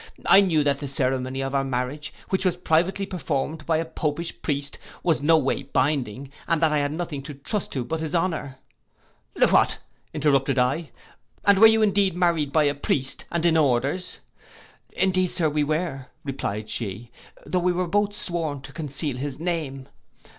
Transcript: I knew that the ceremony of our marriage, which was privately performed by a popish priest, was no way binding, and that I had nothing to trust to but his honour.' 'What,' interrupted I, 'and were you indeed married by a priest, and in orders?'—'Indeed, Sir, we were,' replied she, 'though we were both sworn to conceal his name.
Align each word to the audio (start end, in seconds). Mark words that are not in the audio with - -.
I 0.25 0.41
knew 0.41 0.63
that 0.63 0.79
the 0.79 0.87
ceremony 0.87 1.41
of 1.41 1.53
our 1.53 1.63
marriage, 1.63 2.11
which 2.29 2.43
was 2.43 2.57
privately 2.57 3.05
performed 3.05 3.67
by 3.67 3.77
a 3.77 3.85
popish 3.85 4.41
priest, 4.41 4.79
was 5.03 5.21
no 5.21 5.37
way 5.37 5.61
binding, 5.61 6.31
and 6.47 6.59
that 6.59 6.73
I 6.73 6.79
had 6.79 6.91
nothing 6.91 7.21
to 7.21 7.35
trust 7.35 7.71
to 7.73 7.85
but 7.85 7.99
his 7.99 8.15
honour.' 8.15 8.57
'What,' 9.37 9.77
interrupted 10.11 10.57
I, 10.57 10.89
'and 11.45 11.59
were 11.59 11.67
you 11.67 11.83
indeed 11.83 12.15
married 12.15 12.51
by 12.51 12.63
a 12.63 12.73
priest, 12.73 13.25
and 13.31 13.45
in 13.45 13.55
orders?'—'Indeed, 13.55 15.27
Sir, 15.29 15.49
we 15.51 15.63
were,' 15.63 16.07
replied 16.23 16.67
she, 16.67 17.11
'though 17.45 17.59
we 17.59 17.71
were 17.71 17.85
both 17.87 18.15
sworn 18.15 18.61
to 18.63 18.73
conceal 18.73 19.17
his 19.17 19.39
name. 19.39 19.87